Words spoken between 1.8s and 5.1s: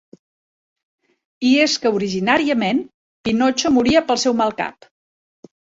que originàriament, Pinotxo moria pel seu mal cap.